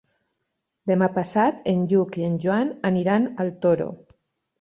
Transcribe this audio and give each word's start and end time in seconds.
Demà 0.91 1.09
passat 1.17 1.59
en 1.73 1.83
Lluc 1.91 2.17
i 2.21 2.25
en 2.29 2.39
Joan 2.45 2.71
aniran 2.91 3.29
al 3.45 3.53
Toro. 3.67 3.87